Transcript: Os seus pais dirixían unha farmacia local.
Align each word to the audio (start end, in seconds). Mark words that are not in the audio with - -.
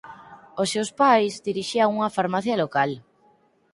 Os 0.61 0.71
seus 0.73 0.89
pais 1.01 1.33
dirixían 1.47 1.93
unha 1.97 2.13
farmacia 2.17 2.59
local. 2.63 2.91